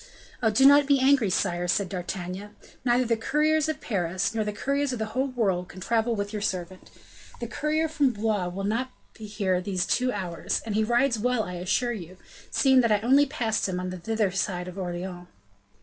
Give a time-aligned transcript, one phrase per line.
[0.41, 0.49] "Oh!
[0.49, 4.91] do not be angry, sire," said D'Artagnan; "neither the couriers of Paris, nor the couriers
[4.91, 6.89] of the whole world, can travel with your servant;
[7.39, 11.43] the courier from Blois will not be here these two hours, and he rides well,
[11.43, 12.17] I assure you,
[12.49, 15.27] seeing that I only passed him on the thither side of Orleans."